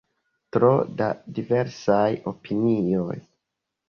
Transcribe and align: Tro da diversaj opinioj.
Tro 0.55 0.69
da 1.01 1.09
diversaj 1.39 2.07
opinioj. 2.33 3.19